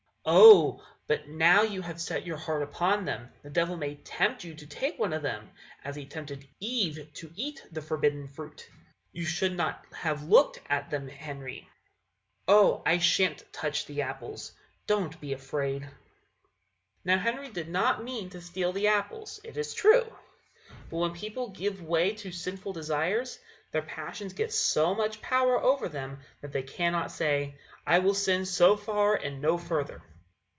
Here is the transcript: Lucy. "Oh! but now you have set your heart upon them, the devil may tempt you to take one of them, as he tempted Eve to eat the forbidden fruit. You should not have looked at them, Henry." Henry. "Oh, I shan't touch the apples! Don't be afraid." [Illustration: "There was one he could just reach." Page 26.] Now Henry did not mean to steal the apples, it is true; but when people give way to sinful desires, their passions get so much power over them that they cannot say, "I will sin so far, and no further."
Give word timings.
Lucy. 0.23 0.35
"Oh! 0.37 0.83
but 1.07 1.27
now 1.29 1.63
you 1.63 1.81
have 1.81 1.99
set 1.99 2.27
your 2.27 2.37
heart 2.37 2.61
upon 2.61 3.05
them, 3.05 3.31
the 3.41 3.49
devil 3.49 3.75
may 3.75 3.95
tempt 3.95 4.43
you 4.43 4.53
to 4.53 4.67
take 4.67 4.99
one 4.99 5.13
of 5.13 5.23
them, 5.23 5.49
as 5.83 5.95
he 5.95 6.05
tempted 6.05 6.47
Eve 6.59 7.11
to 7.15 7.31
eat 7.35 7.63
the 7.71 7.81
forbidden 7.81 8.27
fruit. 8.27 8.69
You 9.11 9.25
should 9.25 9.57
not 9.57 9.83
have 9.91 10.29
looked 10.29 10.59
at 10.69 10.91
them, 10.91 11.07
Henry." 11.07 11.17
Henry. 11.17 11.69
"Oh, 12.47 12.83
I 12.85 12.99
shan't 12.99 13.51
touch 13.51 13.87
the 13.87 14.03
apples! 14.03 14.51
Don't 14.85 15.19
be 15.19 15.33
afraid." 15.33 15.81
[Illustration: 15.81 15.97
"There 17.03 17.17
was 17.17 17.25
one 17.25 17.33
he 17.33 17.39
could 17.49 17.55
just 17.55 17.57
reach." 17.57 17.65
Page 17.65 17.65
26.] 17.65 17.65
Now 17.65 17.65
Henry 17.65 17.65
did 17.65 17.69
not 17.71 18.03
mean 18.03 18.29
to 18.29 18.41
steal 18.41 18.73
the 18.73 18.87
apples, 18.89 19.39
it 19.43 19.57
is 19.57 19.73
true; 19.73 20.13
but 20.91 20.97
when 20.97 21.13
people 21.13 21.49
give 21.49 21.81
way 21.81 22.13
to 22.17 22.31
sinful 22.31 22.73
desires, 22.73 23.39
their 23.71 23.81
passions 23.81 24.33
get 24.33 24.53
so 24.53 24.93
much 24.93 25.19
power 25.23 25.59
over 25.59 25.89
them 25.89 26.19
that 26.41 26.51
they 26.51 26.61
cannot 26.61 27.09
say, 27.11 27.55
"I 27.87 27.97
will 27.97 28.13
sin 28.13 28.45
so 28.45 28.77
far, 28.77 29.15
and 29.15 29.41
no 29.41 29.57
further." 29.57 30.03